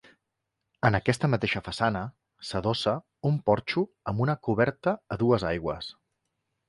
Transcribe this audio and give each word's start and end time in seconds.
En 0.87 0.95
aquesta 0.99 1.27
mateixa 1.33 1.61
façana 1.67 2.01
s’adossa 2.51 2.95
un 3.31 3.37
porxo 3.51 3.85
amb 4.13 4.25
una 4.27 4.37
coberta 4.49 4.95
a 5.17 5.19
dues 5.25 5.47
aigües. 5.55 5.93